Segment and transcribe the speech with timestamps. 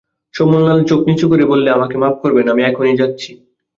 [0.33, 3.29] শোভনলাল চোখ নিচু করে বললে, আমাকে মাপ করবেন, আমি এখনই যাচ্ছি।